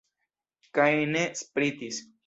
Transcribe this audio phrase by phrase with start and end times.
[0.79, 2.05] Kaj ne spritis.